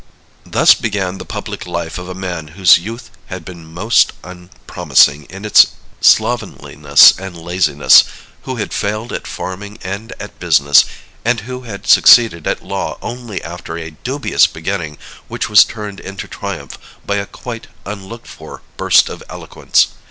Thus 0.47 0.73
began 0.73 1.19
the 1.19 1.27
public 1.29 1.67
life 1.67 1.99
of 1.99 2.09
a 2.09 2.15
man 2.15 2.47
whose 2.57 2.79
youth 2.79 3.11
had 3.27 3.45
been 3.45 3.71
most 3.71 4.13
unpromising 4.23 5.25
in 5.25 5.45
its 5.45 5.67
slovenliness 6.01 7.13
and 7.19 7.37
laziness, 7.37 8.05
who 8.41 8.55
had 8.55 8.73
failed 8.73 9.13
at 9.13 9.27
farming 9.27 9.77
and 9.83 10.11
at 10.19 10.39
business, 10.39 10.85
and 11.23 11.41
who 11.41 11.61
had 11.69 11.85
succeeded 11.85 12.47
at 12.47 12.65
law 12.65 12.97
only 13.03 13.43
after 13.43 13.77
a 13.77 13.91
dubious 13.91 14.47
beginning 14.47 14.97
which 15.27 15.47
was 15.51 15.63
turned 15.63 15.99
into 15.99 16.27
triumph 16.27 16.79
by 17.05 17.17
a 17.17 17.27
quite 17.27 17.67
unlooked 17.85 18.25
for 18.25 18.63
burst 18.77 19.07
of 19.07 19.21
eloquence. 19.29 19.89